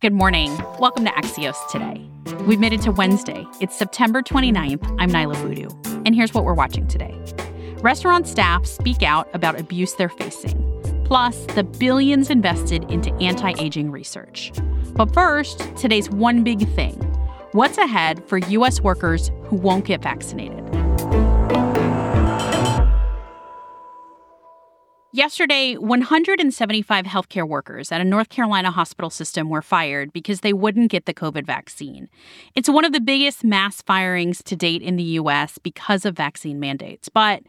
Good 0.00 0.12
morning. 0.12 0.56
Welcome 0.78 1.06
to 1.06 1.10
Axios 1.10 1.56
Today. 1.72 2.08
We've 2.44 2.60
made 2.60 2.72
it 2.72 2.82
to 2.82 2.92
Wednesday. 2.92 3.44
It's 3.60 3.76
September 3.76 4.22
29th. 4.22 4.96
I'm 5.00 5.10
Niala 5.10 5.34
Boodhoo. 5.42 5.70
And 6.06 6.14
here's 6.14 6.32
what 6.32 6.44
we're 6.44 6.54
watching 6.54 6.86
today 6.86 7.20
Restaurant 7.80 8.28
staff 8.28 8.64
speak 8.64 9.02
out 9.02 9.28
about 9.34 9.58
abuse 9.58 9.94
they're 9.94 10.08
facing, 10.08 11.02
plus 11.04 11.46
the 11.56 11.64
billions 11.64 12.30
invested 12.30 12.88
into 12.92 13.12
anti 13.14 13.54
aging 13.58 13.90
research. 13.90 14.52
But 14.92 15.12
first, 15.12 15.58
today's 15.76 16.08
one 16.08 16.44
big 16.44 16.60
thing 16.76 16.94
what's 17.50 17.76
ahead 17.76 18.22
for 18.28 18.38
U.S. 18.38 18.80
workers 18.80 19.32
who 19.46 19.56
won't 19.56 19.84
get 19.84 20.00
vaccinated? 20.00 20.67
Yesterday, 25.12 25.74
175 25.76 27.06
healthcare 27.06 27.48
workers 27.48 27.90
at 27.90 28.02
a 28.02 28.04
North 28.04 28.28
Carolina 28.28 28.70
hospital 28.70 29.08
system 29.08 29.48
were 29.48 29.62
fired 29.62 30.12
because 30.12 30.40
they 30.40 30.52
wouldn't 30.52 30.90
get 30.90 31.06
the 31.06 31.14
COVID 31.14 31.46
vaccine. 31.46 32.10
It's 32.54 32.68
one 32.68 32.84
of 32.84 32.92
the 32.92 33.00
biggest 33.00 33.42
mass 33.42 33.80
firings 33.80 34.42
to 34.42 34.54
date 34.54 34.82
in 34.82 34.96
the 34.96 35.02
U.S. 35.02 35.56
because 35.56 36.04
of 36.04 36.14
vaccine 36.14 36.60
mandates. 36.60 37.08
But 37.08 37.42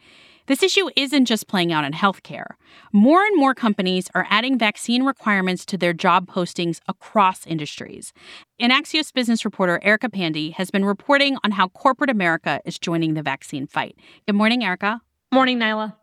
this 0.45 0.63
issue 0.63 0.89
isn't 0.95 1.25
just 1.25 1.49
playing 1.49 1.73
out 1.73 1.83
in 1.83 1.91
healthcare. 1.91 2.51
More 2.93 3.25
and 3.25 3.35
more 3.37 3.53
companies 3.53 4.07
are 4.15 4.25
adding 4.29 4.57
vaccine 4.57 5.03
requirements 5.03 5.65
to 5.65 5.77
their 5.77 5.91
job 5.91 6.27
postings 6.27 6.79
across 6.87 7.45
industries. 7.45 8.13
And 8.57 8.71
Axios 8.71 9.13
business 9.13 9.43
reporter 9.43 9.81
Erica 9.83 10.07
Pandey 10.07 10.53
has 10.53 10.71
been 10.71 10.85
reporting 10.85 11.37
on 11.43 11.51
how 11.51 11.67
corporate 11.67 12.09
America 12.09 12.61
is 12.63 12.79
joining 12.79 13.15
the 13.15 13.21
vaccine 13.21 13.67
fight. 13.67 13.97
Good 14.25 14.35
morning, 14.35 14.63
Erica. 14.63 15.01
Morning, 15.33 15.59
Niala. 15.59 15.98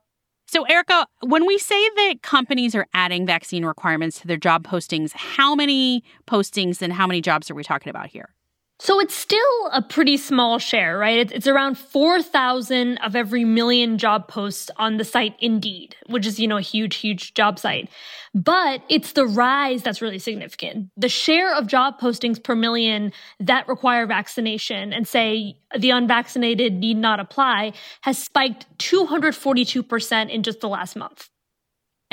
So, 0.48 0.62
Erica, 0.64 1.08
when 1.22 1.44
we 1.44 1.58
say 1.58 1.88
that 1.96 2.22
companies 2.22 2.76
are 2.76 2.86
adding 2.94 3.26
vaccine 3.26 3.64
requirements 3.64 4.20
to 4.20 4.28
their 4.28 4.36
job 4.36 4.64
postings, 4.64 5.12
how 5.12 5.56
many 5.56 6.04
postings 6.28 6.80
and 6.80 6.92
how 6.92 7.06
many 7.06 7.20
jobs 7.20 7.50
are 7.50 7.54
we 7.54 7.64
talking 7.64 7.90
about 7.90 8.06
here? 8.06 8.35
So 8.78 9.00
it's 9.00 9.14
still 9.14 9.40
a 9.72 9.80
pretty 9.80 10.18
small 10.18 10.58
share, 10.58 10.98
right? 10.98 11.32
It's, 11.32 11.46
around 11.46 11.78
4,000 11.78 12.98
of 12.98 13.16
every 13.16 13.44
million 13.44 13.96
job 13.96 14.28
posts 14.28 14.70
on 14.76 14.98
the 14.98 15.04
site 15.04 15.34
Indeed, 15.38 15.96
which 16.08 16.26
is, 16.26 16.38
you 16.38 16.46
know, 16.46 16.58
a 16.58 16.62
huge, 16.62 16.96
huge 16.96 17.32
job 17.32 17.58
site. 17.58 17.88
But 18.34 18.82
it's 18.90 19.12
the 19.12 19.26
rise 19.26 19.82
that's 19.82 20.02
really 20.02 20.18
significant. 20.18 20.90
The 20.94 21.08
share 21.08 21.54
of 21.54 21.66
job 21.66 21.98
postings 21.98 22.42
per 22.42 22.54
million 22.54 23.12
that 23.40 23.66
require 23.66 24.06
vaccination 24.06 24.92
and 24.92 25.08
say 25.08 25.56
the 25.76 25.90
unvaccinated 25.90 26.74
need 26.74 26.98
not 26.98 27.18
apply 27.18 27.72
has 28.02 28.18
spiked 28.18 28.66
242% 28.78 30.28
in 30.28 30.42
just 30.42 30.60
the 30.60 30.68
last 30.68 30.96
month. 30.96 31.30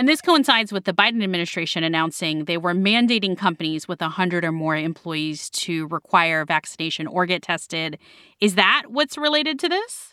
And 0.03 0.09
this 0.09 0.19
coincides 0.19 0.73
with 0.73 0.83
the 0.83 0.91
Biden 0.91 1.23
administration 1.23 1.81
announcing 1.81 2.43
they 2.43 2.57
were 2.57 2.73
mandating 2.73 3.37
companies 3.37 3.87
with 3.87 4.01
100 4.01 4.43
or 4.43 4.51
more 4.51 4.75
employees 4.75 5.49
to 5.51 5.87
require 5.87 6.43
vaccination 6.43 7.07
or 7.07 7.25
get 7.25 7.41
tested. 7.41 7.97
Is 8.41 8.55
that 8.55 8.87
what's 8.89 9.17
related 9.17 9.59
to 9.59 9.69
this? 9.69 10.12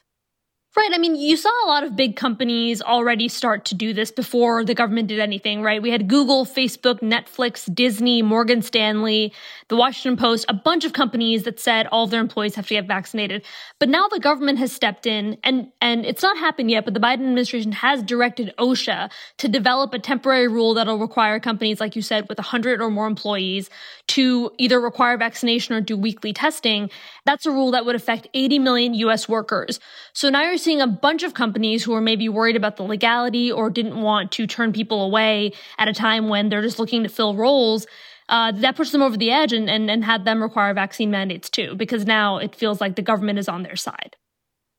Right. 0.77 0.91
I 0.95 0.99
mean, 0.99 1.17
you 1.17 1.37
saw 1.37 1.51
a 1.65 1.67
lot 1.67 1.83
of 1.83 1.97
big 1.97 2.15
companies 2.15 2.81
already 2.81 3.27
start 3.27 3.65
to 3.67 3.75
do 3.75 3.93
this 3.93 4.13
before 4.13 4.65
the 4.65 4.73
government 4.73 5.09
did 5.09 5.19
anything, 5.19 5.63
right? 5.63 5.83
We 5.83 5.91
had 5.91 6.07
Google, 6.07 6.47
Facebook, 6.47 7.01
Netflix, 7.01 7.73
Disney, 7.75 8.23
Morgan 8.23 8.63
Stanley, 8.63 9.33
the 9.67 9.75
Washington 9.75 10.17
Post, 10.17 10.47
a 10.49 10.55
bunch 10.55 10.85
of 10.85 10.93
companies 10.93 11.43
that 11.43 11.59
said 11.59 11.89
all 11.89 12.05
of 12.05 12.11
their 12.11 12.21
employees 12.21 12.55
have 12.55 12.69
to 12.69 12.75
get 12.75 12.87
vaccinated. 12.87 13.45
But 13.81 13.89
now 13.89 14.07
the 14.07 14.21
government 14.21 14.61
has 14.61 14.71
stepped 14.71 15.07
in 15.07 15.39
and, 15.43 15.73
and 15.81 16.07
it's 16.07 16.23
not 16.23 16.37
happened 16.37 16.71
yet, 16.71 16.85
but 16.85 16.95
the 16.95 17.01
Biden 17.01 17.15
administration 17.15 17.73
has 17.73 18.01
directed 18.05 18.55
OSHA 18.57 19.11
to 19.39 19.49
develop 19.49 19.93
a 19.93 19.99
temporary 19.99 20.47
rule 20.47 20.75
that'll 20.75 21.01
require 21.01 21.41
companies, 21.41 21.81
like 21.81 21.97
you 21.97 22.03
said, 22.03 22.29
with 22.29 22.39
100 22.39 22.81
or 22.81 22.91
more 22.91 23.09
employees 23.09 23.71
to 24.07 24.53
either 24.57 24.81
require 24.81 25.17
vaccination 25.17 25.75
or 25.75 25.81
do 25.81 25.97
weekly 25.97 26.33
testing. 26.33 26.91
That's 27.27 27.45
a 27.45 27.51
rule 27.51 27.73
that 27.73 27.85
would 27.85 27.97
affect 27.97 28.29
80 28.35 28.61
million 28.61 28.95
US 28.95 29.29
workers. 29.29 29.81
So 30.13 30.31
now 30.31 30.43
you're 30.43 30.60
seeing 30.63 30.81
a 30.81 30.87
bunch 30.87 31.23
of 31.23 31.35
companies 31.35 31.83
who 31.83 31.95
are 31.95 32.01
maybe 32.01 32.29
worried 32.29 32.57
about 32.57 32.77
the 32.77 32.83
legality 32.83 33.51
or 33.51 33.71
didn't 33.71 34.01
want 34.01 34.33
to 34.33 34.47
turn 34.47 34.73
people 34.73 35.03
away 35.05 35.53
at 35.79 35.89
a 35.89 35.93
time 35.93 36.29
when 36.29 36.49
they're 36.49 36.63
just 36.63 36.79
looking 36.79 37.03
to 37.03 37.09
fill 37.09 37.35
roles. 37.35 37.87
Uh, 38.29 38.53
that 38.53 38.77
pushed 38.77 38.93
them 38.93 39.03
over 39.03 39.17
the 39.17 39.31
edge 39.31 39.53
and, 39.53 39.69
and, 39.69 39.91
and 39.91 40.05
had 40.05 40.25
them 40.25 40.41
require 40.41 40.73
vaccine 40.73 41.11
mandates 41.11 41.51
too, 41.51 41.75
because 41.75 42.07
now 42.07 42.37
it 42.37 42.55
feels 42.55 42.81
like 42.81 42.95
the 42.95 43.03
government 43.03 43.39
is 43.39 43.49
on 43.49 43.65
their 43.65 43.75
side. 43.75 44.17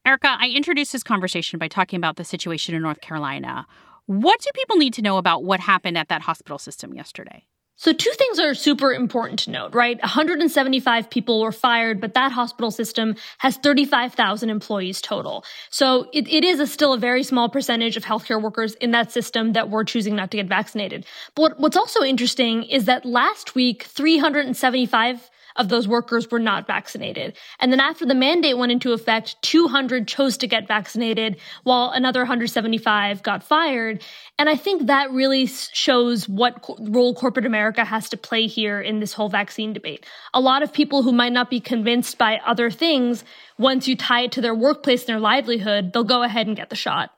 Erica, 0.06 0.38
I 0.40 0.48
introduced 0.48 0.94
this 0.94 1.04
conversation 1.04 1.60
by 1.60 1.68
talking 1.68 1.98
about 1.98 2.16
the 2.16 2.24
situation 2.24 2.74
in 2.74 2.82
North 2.82 3.02
Carolina. 3.02 3.68
What 4.06 4.40
do 4.40 4.50
people 4.56 4.78
need 4.78 4.94
to 4.96 5.02
know 5.02 5.18
about 5.18 5.44
what 5.44 5.60
happened 5.60 5.98
at 5.98 6.08
that 6.08 6.22
hospital 6.22 6.58
system 6.58 6.94
yesterday? 6.94 7.46
So, 7.82 7.92
two 7.94 8.12
things 8.12 8.40
are 8.40 8.54
super 8.54 8.94
important 8.94 9.40
to 9.40 9.50
note, 9.50 9.74
right? 9.74 10.00
175 10.02 11.10
people 11.10 11.42
were 11.42 11.52
fired, 11.52 12.00
but 12.00 12.14
that 12.14 12.32
hospital 12.32 12.70
system 12.70 13.16
has 13.40 13.58
35,000 13.58 14.52
employees 14.52 15.02
total. 15.02 15.44
So, 15.72 16.08
it, 16.14 16.28
it 16.28 16.44
is 16.44 16.60
a 16.60 16.68
still 16.68 16.94
a 16.94 17.00
very 17.00 17.24
small 17.24 17.50
percentage 17.50 17.98
of 17.98 18.06
healthcare 18.06 18.40
workers 18.40 18.76
in 18.76 18.92
that 18.92 19.12
system 19.12 19.54
that 19.54 19.72
were 19.72 19.84
choosing 19.84 20.16
not 20.16 20.30
to 20.30 20.38
get 20.38 20.46
vaccinated. 20.46 21.08
But 21.34 21.60
what's 21.60 21.76
also 21.76 22.04
interesting 22.04 22.62
is 22.66 22.86
that 22.86 23.04
last 23.04 23.56
week, 23.56 23.82
375 23.82 25.31
of 25.56 25.70
those 25.70 25.88
workers 25.88 26.30
were 26.30 26.40
not 26.40 26.68
vaccinated. 26.68 27.38
And 27.60 27.72
then 27.72 27.80
after 27.80 28.06
the 28.06 28.16
mandate 28.16 28.58
went 28.58 28.72
into 28.72 28.94
effect, 28.94 29.42
200 29.42 30.08
chose 30.08 30.38
to 30.38 30.48
get 30.48 30.68
vaccinated 30.68 31.38
while 31.64 31.92
another 31.92 32.22
175 32.22 33.24
got 33.24 33.44
fired. 33.44 34.04
And 34.38 34.50
I 34.50 34.56
think 34.56 34.88
that 34.88 35.12
really 35.12 35.46
shows 35.46 36.28
what 36.28 36.66
role 36.80 37.14
corporate 37.14 37.46
America 37.46 37.86
has 37.86 38.10
to 38.10 38.18
play 38.18 38.48
here 38.48 38.82
in 38.82 39.00
this 39.00 39.14
whole 39.14 39.30
vaccine 39.30 39.74
debate. 39.74 40.06
A 40.34 40.42
lot 40.42 40.64
of 40.64 40.74
people 40.74 41.04
who 41.04 41.12
might 41.12 41.34
not 41.34 41.50
be 41.50 41.60
convinced 41.60 42.18
by 42.18 42.40
other 42.46 42.72
things, 42.72 43.24
once 43.58 43.88
you 43.88 43.96
tie 43.96 44.22
it 44.22 44.32
to 44.34 44.42
their 44.42 44.56
workplace 44.56 45.02
and 45.02 45.10
their 45.10 45.20
livelihood, 45.20 45.94
they'll 45.94 46.04
go 46.04 46.24
ahead 46.24 46.48
and 46.48 46.56
get 46.56 46.70
the 46.70 46.76
shot. 46.76 47.12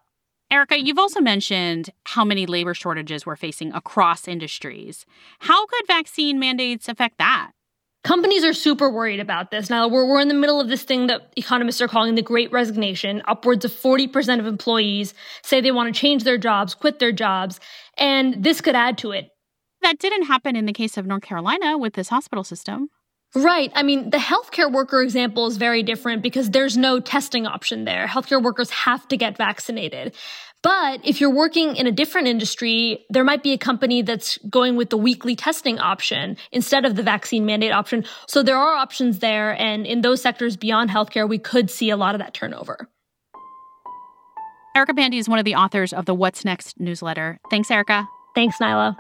Erica, 0.52 0.80
you've 0.80 1.00
also 1.00 1.20
mentioned 1.20 1.90
how 2.04 2.24
many 2.24 2.46
labor 2.46 2.76
shortages 2.76 3.26
we're 3.26 3.36
facing 3.36 3.74
across 3.74 4.28
industries. 4.28 5.04
How 5.40 5.66
could 5.66 5.88
vaccine 5.88 6.40
mandates 6.40 6.88
affect 6.88 7.18
that? 7.18 7.52
Companies 8.04 8.44
are 8.44 8.54
super 8.54 8.90
worried 8.90 9.22
about 9.22 9.50
this. 9.50 9.70
Now, 9.70 9.88
we're, 9.88 10.06
we're 10.06 10.20
in 10.20 10.28
the 10.28 10.34
middle 10.34 10.60
of 10.60 10.68
this 10.68 10.84
thing 10.84 11.08
that 11.08 11.32
economists 11.38 11.80
are 11.80 11.88
calling 11.88 12.16
the 12.16 12.22
great 12.22 12.52
resignation. 12.52 13.22
Upwards 13.30 13.64
of 13.64 13.72
40% 13.72 14.40
of 14.40 14.46
employees 14.46 15.14
say 15.42 15.62
they 15.62 15.72
want 15.72 15.94
to 15.94 16.00
change 16.00 16.26
their 16.26 16.38
jobs, 16.38 16.76
quit 16.76 17.00
their 17.00 17.14
jobs, 17.14 17.62
and 17.98 18.44
this 18.44 18.60
could 18.60 18.76
add 18.76 18.98
to 19.00 19.12
it. 19.12 19.30
That 19.84 20.00
didn't 20.00 20.24
happen 20.24 20.58
in 20.58 20.66
the 20.66 20.74
case 20.74 20.98
of 20.98 21.06
North 21.06 21.24
Carolina 21.24 21.78
with 21.78 21.94
this 21.94 22.10
hospital 22.10 22.44
system. 22.44 22.90
Right. 23.36 23.72
I 23.74 23.84
mean, 23.84 24.12
the 24.12 24.18
healthcare 24.18 24.72
worker 24.72 25.02
example 25.02 25.48
is 25.48 25.58
very 25.58 25.82
different 25.82 26.22
because 26.22 26.52
there's 26.52 26.78
no 26.78 27.00
testing 27.00 27.48
option 27.48 27.86
there. 27.86 28.06
Healthcare 28.06 28.44
workers 28.44 28.70
have 28.70 29.08
to 29.08 29.18
get 29.18 29.38
vaccinated. 29.38 30.14
But 30.64 31.02
if 31.04 31.20
you're 31.20 31.30
working 31.30 31.76
in 31.76 31.88
a 31.88 31.92
different 31.92 32.30
industry, 32.30 33.06
there 33.10 33.26
might 33.26 33.44
be 33.44 33.52
a 33.52 33.58
company 33.58 34.02
that's 34.02 34.38
going 34.50 34.78
with 34.78 34.90
the 34.90 34.98
weekly 34.98 35.36
testing 35.36 35.78
option 35.78 36.38
instead 36.54 36.86
of 36.86 36.96
the 36.96 37.04
vaccine 37.04 37.46
mandate 37.46 37.74
option. 37.74 38.06
So 38.28 38.42
there 38.42 38.58
are 38.58 38.74
options 38.74 39.20
there. 39.20 39.60
And 39.60 39.86
in 39.86 40.02
those 40.02 40.22
sectors 40.22 40.56
beyond 40.56 40.90
healthcare, 40.90 41.28
we 41.28 41.38
could 41.38 41.70
see 41.70 41.90
a 41.90 41.98
lot 41.98 42.16
of 42.16 42.20
that 42.20 42.34
turnover. 42.34 42.88
Erica 44.76 44.94
Pandey 44.94 45.20
is 45.20 45.28
one 45.30 45.38
of 45.38 45.46
the 45.46 45.54
authors 45.54 45.92
of 45.92 46.06
the 46.06 46.16
What's 46.16 46.46
Next 46.46 46.80
newsletter. 46.80 47.40
Thanks, 47.52 47.70
Erica. 47.70 48.08
Thanks, 48.34 48.58
Niala. 48.58 48.96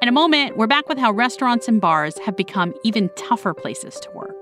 In 0.00 0.08
a 0.08 0.12
moment, 0.12 0.56
we're 0.56 0.68
back 0.68 0.88
with 0.88 0.98
how 0.98 1.12
restaurants 1.12 1.68
and 1.68 1.80
bars 1.80 2.16
have 2.18 2.36
become 2.36 2.74
even 2.84 3.10
tougher 3.16 3.52
places 3.54 3.96
to 4.00 4.10
work. 4.12 4.41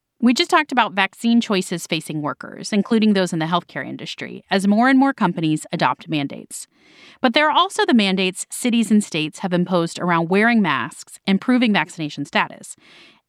We 0.23 0.35
just 0.35 0.51
talked 0.51 0.71
about 0.71 0.93
vaccine 0.93 1.41
choices 1.41 1.87
facing 1.87 2.21
workers, 2.21 2.71
including 2.71 3.13
those 3.13 3.33
in 3.33 3.39
the 3.39 3.47
healthcare 3.47 3.83
industry, 3.83 4.43
as 4.51 4.67
more 4.67 4.87
and 4.87 4.99
more 4.99 5.13
companies 5.13 5.65
adopt 5.71 6.07
mandates. 6.07 6.67
But 7.21 7.33
there 7.33 7.47
are 7.49 7.57
also 7.57 7.87
the 7.87 7.95
mandates 7.95 8.45
cities 8.51 8.91
and 8.91 9.03
states 9.03 9.39
have 9.39 9.51
imposed 9.51 9.97
around 9.97 10.29
wearing 10.29 10.61
masks 10.61 11.19
and 11.25 11.41
proving 11.41 11.73
vaccination 11.73 12.25
status, 12.25 12.75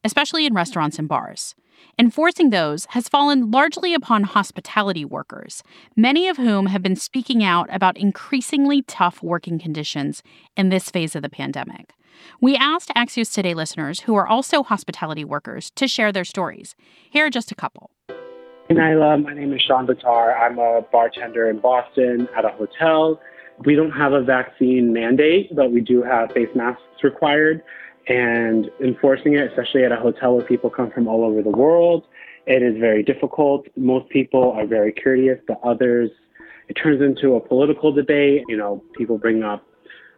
especially 0.03 0.45
in 0.45 0.53
restaurants 0.53 0.99
and 0.99 1.07
bars. 1.07 1.55
Enforcing 1.99 2.49
those 2.49 2.85
has 2.89 3.07
fallen 3.07 3.51
largely 3.51 3.93
upon 3.93 4.23
hospitality 4.23 5.05
workers, 5.05 5.63
many 5.95 6.27
of 6.27 6.37
whom 6.37 6.65
have 6.65 6.81
been 6.81 6.95
speaking 6.95 7.43
out 7.43 7.67
about 7.71 7.97
increasingly 7.97 8.81
tough 8.83 9.21
working 9.21 9.59
conditions 9.59 10.23
in 10.57 10.69
this 10.69 10.89
phase 10.89 11.15
of 11.15 11.21
the 11.21 11.29
pandemic. 11.29 11.93
We 12.41 12.55
asked 12.55 12.89
Axios 12.95 13.33
Today 13.33 13.53
listeners 13.53 14.01
who 14.01 14.15
are 14.15 14.27
also 14.27 14.63
hospitality 14.63 15.23
workers 15.23 15.71
to 15.75 15.87
share 15.87 16.11
their 16.11 16.25
stories. 16.25 16.75
Here 17.09 17.25
are 17.25 17.29
just 17.29 17.51
a 17.51 17.55
couple. 17.55 17.91
Hey, 18.69 18.75
Niala. 18.75 19.21
My 19.21 19.33
name 19.33 19.53
is 19.53 19.61
Sean 19.61 19.85
Batar. 19.85 20.39
I'm 20.39 20.57
a 20.57 20.81
bartender 20.91 21.49
in 21.49 21.59
Boston 21.59 22.27
at 22.35 22.45
a 22.45 22.49
hotel. 22.49 23.19
We 23.65 23.75
don't 23.75 23.91
have 23.91 24.13
a 24.13 24.23
vaccine 24.23 24.93
mandate, 24.93 25.55
but 25.55 25.71
we 25.71 25.81
do 25.81 26.01
have 26.01 26.31
face 26.31 26.49
masks 26.55 26.81
required. 27.03 27.61
And 28.07 28.69
enforcing 28.83 29.35
it, 29.35 29.49
especially 29.49 29.85
at 29.85 29.91
a 29.91 29.95
hotel 29.95 30.35
where 30.35 30.45
people 30.45 30.69
come 30.69 30.91
from 30.91 31.07
all 31.07 31.23
over 31.23 31.41
the 31.41 31.49
world, 31.49 32.05
it 32.45 32.61
is 32.61 32.77
very 32.77 33.03
difficult. 33.03 33.67
Most 33.77 34.09
people 34.09 34.51
are 34.51 34.65
very 34.65 34.91
curious, 34.91 35.39
but 35.47 35.59
others, 35.63 36.09
it 36.67 36.73
turns 36.73 37.01
into 37.01 37.35
a 37.35 37.39
political 37.39 37.93
debate. 37.93 38.43
You 38.49 38.57
know, 38.57 38.83
people 38.97 39.17
bring 39.17 39.43
up 39.43 39.65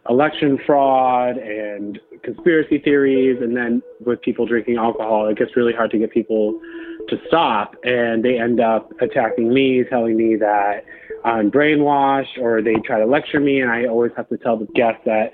election 0.08 0.58
fraud 0.66 1.36
and 1.36 2.00
conspiracy 2.22 2.78
theories. 2.78 3.40
And 3.40 3.56
then 3.56 3.82
with 4.04 4.20
people 4.22 4.46
drinking 4.46 4.76
alcohol, 4.76 5.28
it 5.28 5.38
gets 5.38 5.56
really 5.56 5.72
hard 5.72 5.90
to 5.92 5.98
get 5.98 6.10
people 6.10 6.60
to 7.08 7.16
stop. 7.28 7.74
And 7.84 8.24
they 8.24 8.38
end 8.38 8.60
up 8.60 8.90
attacking 9.00 9.52
me, 9.52 9.84
telling 9.88 10.16
me 10.16 10.36
that 10.36 10.84
I'm 11.24 11.50
brainwashed, 11.50 12.38
or 12.40 12.62
they 12.62 12.74
try 12.84 12.98
to 12.98 13.06
lecture 13.06 13.40
me. 13.40 13.60
And 13.60 13.70
I 13.70 13.86
always 13.86 14.12
have 14.16 14.28
to 14.30 14.36
tell 14.36 14.56
the 14.56 14.66
guests 14.74 15.02
that, 15.06 15.32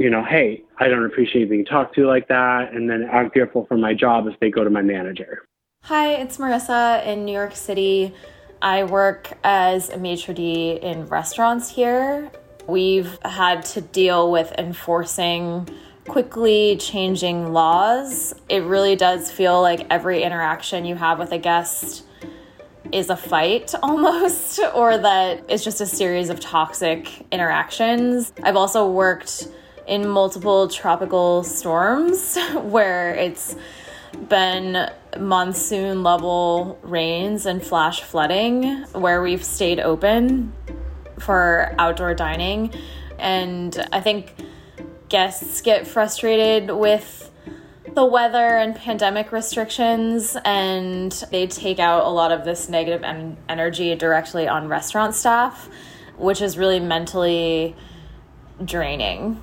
you 0.00 0.08
know, 0.08 0.24
hey, 0.24 0.64
I 0.78 0.88
don't 0.88 1.04
appreciate 1.04 1.50
being 1.50 1.66
talked 1.66 1.94
to 1.96 2.06
like 2.06 2.26
that. 2.28 2.72
And 2.72 2.88
then 2.88 3.08
I'm 3.12 3.30
fearful 3.30 3.66
for 3.66 3.76
my 3.76 3.92
job 3.92 4.26
if 4.26 4.40
they 4.40 4.50
go 4.50 4.64
to 4.64 4.70
my 4.70 4.80
manager. 4.80 5.44
Hi, 5.84 6.14
it's 6.14 6.38
Marissa 6.38 7.06
in 7.06 7.26
New 7.26 7.32
York 7.32 7.54
City. 7.54 8.14
I 8.62 8.84
work 8.84 9.30
as 9.44 9.90
a 9.90 9.98
maitre 9.98 10.34
d' 10.34 10.78
in 10.82 11.04
restaurants 11.06 11.68
here. 11.68 12.30
We've 12.66 13.18
had 13.24 13.62
to 13.66 13.82
deal 13.82 14.32
with 14.32 14.52
enforcing 14.56 15.68
quickly 16.08 16.78
changing 16.78 17.52
laws. 17.52 18.34
It 18.48 18.62
really 18.62 18.96
does 18.96 19.30
feel 19.30 19.60
like 19.60 19.86
every 19.90 20.22
interaction 20.22 20.86
you 20.86 20.94
have 20.94 21.18
with 21.18 21.32
a 21.32 21.38
guest 21.38 22.06
is 22.90 23.10
a 23.10 23.16
fight 23.16 23.74
almost, 23.82 24.60
or 24.74 24.96
that 24.96 25.44
it's 25.50 25.62
just 25.62 25.82
a 25.82 25.86
series 25.86 26.30
of 26.30 26.40
toxic 26.40 27.26
interactions. 27.30 28.32
I've 28.42 28.56
also 28.56 28.90
worked 28.90 29.48
in 29.90 30.08
multiple 30.08 30.68
tropical 30.68 31.42
storms 31.42 32.38
where 32.54 33.12
it's 33.12 33.56
been 34.28 34.88
monsoon 35.18 36.04
level 36.04 36.78
rains 36.82 37.44
and 37.44 37.62
flash 37.62 38.02
flooding 38.02 38.82
where 38.92 39.20
we've 39.20 39.44
stayed 39.44 39.80
open 39.80 40.52
for 41.18 41.74
outdoor 41.76 42.14
dining. 42.14 42.72
And 43.18 43.76
I 43.92 44.00
think 44.00 44.32
guests 45.08 45.60
get 45.60 45.88
frustrated 45.88 46.70
with 46.70 47.26
the 47.92 48.04
weather 48.04 48.56
and 48.56 48.76
pandemic 48.76 49.32
restrictions, 49.32 50.36
and 50.44 51.10
they 51.32 51.48
take 51.48 51.80
out 51.80 52.06
a 52.06 52.08
lot 52.08 52.30
of 52.30 52.44
this 52.44 52.68
negative 52.68 53.02
en- 53.02 53.36
energy 53.48 53.92
directly 53.96 54.46
on 54.46 54.68
restaurant 54.68 55.16
staff, 55.16 55.68
which 56.16 56.40
is 56.40 56.56
really 56.56 56.78
mentally 56.78 57.74
draining. 58.64 59.40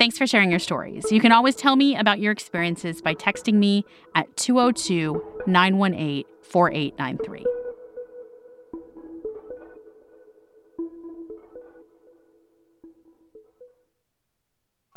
Thanks 0.00 0.16
for 0.16 0.26
sharing 0.26 0.48
your 0.48 0.60
stories. 0.60 1.12
You 1.12 1.20
can 1.20 1.30
always 1.30 1.54
tell 1.54 1.76
me 1.76 1.94
about 1.94 2.20
your 2.20 2.32
experiences 2.32 3.02
by 3.02 3.14
texting 3.14 3.56
me 3.56 3.84
at 4.14 4.34
202 4.38 5.22
918 5.46 6.24
4893. 6.40 7.44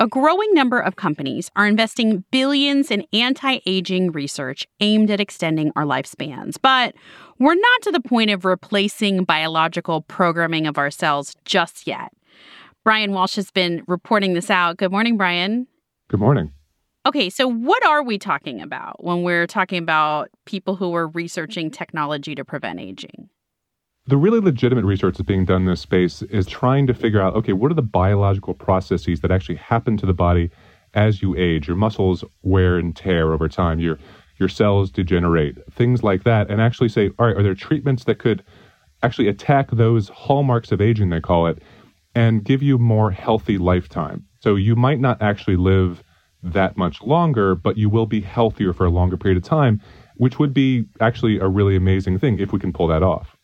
A 0.00 0.06
growing 0.06 0.54
number 0.54 0.80
of 0.80 0.96
companies 0.96 1.50
are 1.54 1.66
investing 1.66 2.24
billions 2.30 2.90
in 2.90 3.04
anti 3.12 3.58
aging 3.66 4.10
research 4.10 4.66
aimed 4.80 5.10
at 5.10 5.20
extending 5.20 5.70
our 5.76 5.84
lifespans. 5.84 6.56
But 6.60 6.94
we're 7.38 7.54
not 7.54 7.82
to 7.82 7.92
the 7.92 8.00
point 8.00 8.30
of 8.30 8.46
replacing 8.46 9.24
biological 9.24 10.00
programming 10.00 10.66
of 10.66 10.78
our 10.78 10.90
cells 10.90 11.36
just 11.44 11.86
yet. 11.86 12.10
Bryan 12.84 13.12
Walsh 13.12 13.36
has 13.36 13.50
been 13.50 13.82
reporting 13.86 14.34
this 14.34 14.50
out. 14.50 14.76
Good 14.76 14.92
morning, 14.92 15.16
Bryan. 15.16 15.66
Good 16.08 16.20
morning. 16.20 16.52
Okay, 17.06 17.30
so 17.30 17.48
what 17.48 17.84
are 17.84 18.02
we 18.02 18.18
talking 18.18 18.60
about 18.60 19.02
when 19.02 19.22
we're 19.22 19.46
talking 19.46 19.78
about 19.82 20.28
people 20.44 20.76
who 20.76 20.94
are 20.94 21.08
researching 21.08 21.70
technology 21.70 22.34
to 22.34 22.44
prevent 22.44 22.80
aging? 22.80 23.30
The 24.06 24.18
really 24.18 24.40
legitimate 24.40 24.84
research 24.84 25.16
that's 25.16 25.26
being 25.26 25.46
done 25.46 25.62
in 25.62 25.66
this 25.66 25.80
space 25.80 26.20
is 26.22 26.46
trying 26.46 26.86
to 26.86 26.94
figure 26.94 27.22
out 27.22 27.34
okay, 27.36 27.54
what 27.54 27.70
are 27.70 27.74
the 27.74 27.82
biological 27.82 28.52
processes 28.52 29.20
that 29.20 29.30
actually 29.30 29.56
happen 29.56 29.96
to 29.96 30.06
the 30.06 30.12
body 30.12 30.50
as 30.92 31.22
you 31.22 31.34
age? 31.36 31.66
Your 31.66 31.76
muscles 31.76 32.22
wear 32.42 32.76
and 32.76 32.94
tear 32.94 33.32
over 33.32 33.48
time, 33.48 33.80
your, 33.80 33.98
your 34.38 34.50
cells 34.50 34.90
degenerate, 34.90 35.56
things 35.72 36.02
like 36.02 36.24
that, 36.24 36.50
and 36.50 36.60
actually 36.60 36.90
say, 36.90 37.10
all 37.18 37.26
right, 37.26 37.36
are 37.36 37.42
there 37.42 37.54
treatments 37.54 38.04
that 38.04 38.18
could 38.18 38.44
actually 39.02 39.28
attack 39.28 39.70
those 39.70 40.10
hallmarks 40.10 40.70
of 40.70 40.82
aging, 40.82 41.08
they 41.08 41.20
call 41.20 41.46
it, 41.46 41.62
and 42.14 42.44
give 42.44 42.62
you 42.62 42.78
more 42.78 43.10
healthy 43.10 43.58
lifetime? 43.58 44.26
So 44.40 44.56
you 44.56 44.76
might 44.76 45.00
not 45.00 45.20
actually 45.22 45.56
live 45.56 46.02
that 46.42 46.76
much 46.76 47.02
longer, 47.02 47.54
but 47.54 47.78
you 47.78 47.88
will 47.88 48.06
be 48.06 48.20
healthier 48.20 48.72
for 48.72 48.84
a 48.84 48.90
longer 48.90 49.16
period 49.16 49.38
of 49.38 49.44
time, 49.48 49.80
which 50.16 50.38
would 50.38 50.52
be 50.52 50.84
actually 51.00 51.38
a 51.38 51.48
really 51.48 51.76
amazing 51.76 52.18
thing 52.18 52.38
if 52.38 52.52
we 52.52 52.58
can 52.58 52.72
pull 52.72 52.86
that 52.88 53.02
off. 53.02 53.36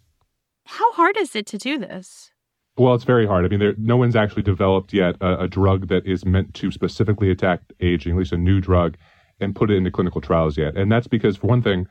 How 0.66 0.92
hard 0.92 1.16
is 1.16 1.34
it 1.34 1.46
to 1.46 1.58
do 1.58 1.78
this? 1.78 2.30
Well, 2.76 2.94
it's 2.94 3.04
very 3.04 3.26
hard. 3.26 3.44
I 3.44 3.48
mean, 3.48 3.58
there, 3.58 3.74
no 3.76 3.96
one's 3.96 4.16
actually 4.16 4.42
developed 4.42 4.92
yet 4.92 5.16
a, 5.20 5.42
a, 5.42 5.48
drug 5.48 5.88
that 5.88 6.06
is 6.06 6.24
meant 6.24 6.54
to 6.54 6.70
specifically 6.70 7.30
attack 7.30 7.60
aging, 7.80 8.12
at 8.12 8.18
least 8.18 8.32
a 8.32 8.38
new 8.38 8.60
drug, 8.60 8.96
and 9.40 9.56
put 9.56 9.70
it 9.70 9.76
into 9.76 9.90
clinical 9.90 10.20
trials 10.20 10.56
yet. 10.56 10.76
And 10.76 10.90
that's 10.90 11.08
because, 11.08 11.36
for 11.36 11.48
one 11.48 11.62
thing, 11.62 11.86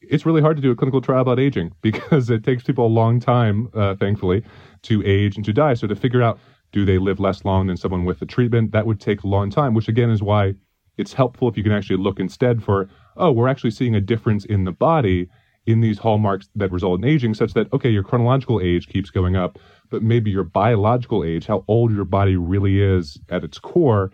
it's 0.00 0.26
really 0.26 0.40
hard 0.40 0.56
to 0.56 0.62
do 0.62 0.70
a 0.70 0.76
clinical 0.76 1.00
trial 1.00 1.22
about 1.22 1.38
aging 1.38 1.72
because 1.82 2.30
it 2.30 2.44
takes 2.44 2.62
people 2.62 2.86
a 2.86 2.88
long 2.88 3.20
time, 3.20 3.68
uh, 3.74 3.94
thankfully, 3.96 4.42
to 4.82 5.02
age 5.04 5.36
and 5.36 5.44
to 5.44 5.52
die. 5.52 5.74
So 5.74 5.86
to 5.86 5.96
figure 5.96 6.22
out 6.22 6.38
do 6.72 6.84
they 6.84 6.98
live 6.98 7.18
less 7.18 7.44
long 7.44 7.66
than 7.66 7.76
someone 7.76 8.04
with 8.04 8.18
the 8.18 8.26
treatment, 8.26 8.72
that 8.72 8.86
would 8.86 9.00
take 9.00 9.22
a 9.22 9.26
long 9.26 9.50
time, 9.50 9.74
which 9.74 9.88
again 9.88 10.10
is 10.10 10.22
why 10.22 10.54
it's 10.98 11.14
helpful 11.14 11.48
if 11.48 11.56
you 11.56 11.62
can 11.62 11.72
actually 11.72 11.96
look 11.96 12.20
instead 12.20 12.62
for, 12.62 12.88
oh, 13.16 13.32
we're 13.32 13.48
actually 13.48 13.70
seeing 13.70 13.94
a 13.94 14.00
difference 14.00 14.44
in 14.44 14.64
the 14.64 14.72
body 14.72 15.28
in 15.66 15.80
these 15.80 15.98
hallmarks 15.98 16.48
that 16.56 16.72
result 16.72 16.98
in 16.98 17.08
aging, 17.08 17.34
such 17.34 17.52
that, 17.54 17.72
okay, 17.72 17.90
your 17.90 18.02
chronological 18.02 18.60
age 18.60 18.88
keeps 18.88 19.10
going 19.10 19.36
up, 19.36 19.58
but 19.90 20.02
maybe 20.02 20.30
your 20.30 20.44
biological 20.44 21.22
age, 21.24 21.46
how 21.46 21.64
old 21.68 21.92
your 21.92 22.04
body 22.04 22.36
really 22.36 22.82
is 22.82 23.18
at 23.28 23.44
its 23.44 23.58
core, 23.58 24.10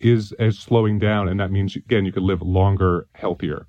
is 0.00 0.32
is 0.38 0.58
slowing 0.58 0.98
down. 0.98 1.28
And 1.28 1.40
that 1.40 1.50
means, 1.50 1.74
again, 1.76 2.04
you 2.04 2.12
could 2.12 2.22
live 2.22 2.42
longer, 2.42 3.08
healthier. 3.14 3.66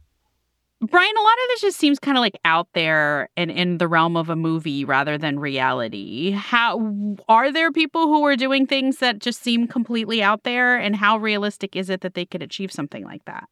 Bryan, 0.82 1.14
a 1.18 1.22
lot 1.22 1.34
of 1.34 1.48
this 1.50 1.62
just 1.62 1.78
seems 1.78 2.00
kind 2.00 2.18
of 2.18 2.22
like 2.22 2.40
out 2.46 2.70
there 2.74 3.30
and 3.36 3.52
in 3.52 3.80
the 3.80 3.88
realm 3.88 4.16
of 4.16 4.30
a 4.30 4.36
movie 4.36 4.86
rather 4.86 5.18
than 5.18 5.38
reality. 5.38 6.32
How 6.32 7.18
are 7.28 7.52
there 7.52 7.72
people 7.72 8.08
who 8.08 8.24
are 8.26 8.38
doing 8.38 8.66
things 8.66 9.00
that 9.00 9.20
just 9.20 9.42
seem 9.44 9.68
completely 9.68 10.24
out 10.24 10.44
there 10.44 10.78
and 10.78 10.96
how 10.96 11.18
realistic 11.18 11.76
is 11.76 11.90
it 11.90 12.00
that 12.02 12.14
they 12.14 12.26
could 12.26 12.42
achieve 12.42 12.72
something 12.72 13.04
like 13.04 13.26
that? 13.26 13.50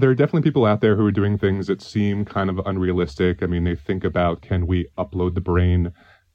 there 0.00 0.10
are 0.10 0.14
definitely 0.14 0.42
people 0.42 0.64
out 0.64 0.80
there 0.80 0.96
who 0.96 1.04
are 1.04 1.12
doing 1.12 1.36
things 1.36 1.66
that 1.66 1.82
seem 1.82 2.24
kind 2.24 2.48
of 2.48 2.58
unrealistic. 2.64 3.42
I 3.42 3.46
mean, 3.46 3.64
they 3.64 3.76
think 3.76 4.02
about 4.02 4.42
can 4.42 4.66
we 4.66 4.88
upload 4.96 5.34
the 5.34 5.40
brain 5.40 5.92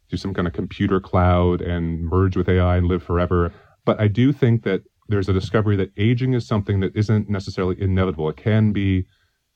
to 0.10 0.18
some 0.18 0.34
kind 0.34 0.48
of 0.48 0.54
computer 0.54 1.00
cloud 1.00 1.62
and 1.62 2.04
merge 2.04 2.38
with 2.38 2.48
AI 2.48 2.78
and 2.78 2.88
live 2.88 3.04
forever? 3.04 3.52
But 3.84 4.00
I 4.00 4.08
do 4.08 4.32
think 4.32 4.64
that 4.64 4.84
there's 5.08 5.30
a 5.30 5.34
discovery 5.34 5.76
that 5.78 5.92
aging 5.98 6.34
is 6.34 6.48
something 6.48 6.80
that 6.82 6.96
isn't 6.96 7.30
necessarily 7.30 7.80
inevitable. 7.80 8.30
It 8.30 8.38
can 8.38 8.72
be 8.72 9.06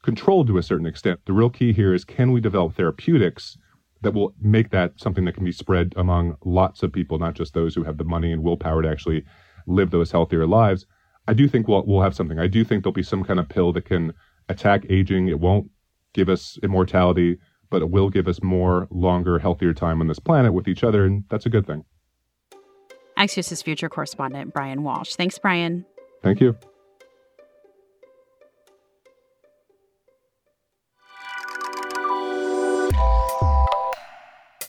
controlled 0.04 0.48
to 0.48 0.58
a 0.58 0.64
certain 0.64 0.86
extent. 0.86 1.20
The 1.26 1.34
real 1.34 1.50
key 1.50 1.74
here 1.74 1.94
is 1.94 2.06
can 2.06 2.32
we 2.32 2.42
develop 2.42 2.76
therapeutics 2.76 3.58
that 4.02 4.14
will 4.14 4.34
make 4.42 4.70
that 4.70 4.94
something 4.98 5.26
that 5.26 5.36
can 5.36 5.44
be 5.44 5.52
spread 5.52 5.94
among 5.98 6.38
lots 6.46 6.84
of 6.84 6.94
people, 6.94 7.20
not 7.20 7.34
just 7.34 7.54
those 7.54 7.76
who 7.76 7.84
have 7.84 7.98
the 7.98 8.06
money 8.06 8.32
and 8.32 8.44
willpower 8.44 8.82
to 8.82 8.90
actually 8.90 9.26
live 9.68 9.92
those 9.92 10.12
healthier 10.12 10.48
lives. 10.48 10.86
I 11.28 11.34
do 11.34 11.48
think 11.48 11.68
we'll, 11.68 11.86
we'll 11.86 12.02
have 12.02 12.16
something. 12.16 12.40
I 12.40 12.48
do 12.48 12.64
think 12.64 12.84
there'll 12.84 12.94
be 12.94 13.04
some 13.04 13.24
kind 13.24 13.40
of 13.40 13.50
pill 13.50 13.74
that 13.74 13.86
can 13.86 14.14
attack 14.48 14.86
aging. 14.90 15.28
It 15.28 15.40
won't 15.40 15.70
give 16.14 16.30
us 16.30 16.58
immortality, 16.64 17.38
but 17.70 17.82
it 17.82 17.90
will 17.90 18.10
give 18.10 18.28
us 18.28 18.42
more, 18.42 18.88
longer, 18.90 19.38
healthier 19.38 19.74
time 19.74 20.02
on 20.02 20.08
this 20.08 20.20
planet 20.20 20.54
with 20.54 20.68
each 20.68 20.84
other, 20.84 21.06
and 21.06 21.26
that's 21.30 21.46
a 21.46 21.50
good 21.50 21.68
thing. 21.68 21.84
Axios' 23.18 23.64
future 23.64 23.90
correspondent, 23.90 24.54
Bryan 24.54 24.82
Walsh. 24.82 25.16
Thanks, 25.16 25.38
Bryan. 25.38 25.86
Thank 26.24 26.40
you. 26.40 26.58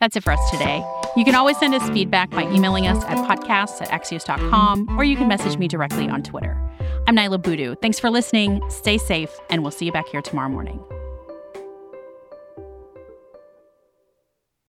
That's 0.01 0.17
it 0.17 0.23
for 0.23 0.33
us 0.33 0.51
today. 0.51 0.85
You 1.17 1.25
can 1.25 1.35
always 1.35 1.59
send 1.59 1.75
us 1.75 1.89
feedback 1.91 2.31
by 2.31 2.43
emailing 2.43 2.87
us 2.87 3.05
at 3.05 3.19
podcasts 3.19 3.83
at 3.83 3.89
axios.com, 3.89 4.99
or 4.99 5.05
you 5.05 5.17
can 5.17 5.29
message 5.29 5.59
me 5.59 5.69
directly 5.69 6.09
on 6.09 6.23
Twitter. 6.23 6.57
I'm 7.07 7.17
Niala 7.17 7.43
Boodhoo. 7.43 7.75
Thanks 7.75 7.99
for 7.99 8.11
listening. 8.11 8.63
Stay 8.71 8.97
safe, 8.97 9.31
and 9.51 9.63
we'll 9.63 9.73
see 9.73 9.87
you 9.87 9.93
back 9.93 10.09
here 10.09 10.23
tomorrow 10.23 10.49
morning. 10.49 10.83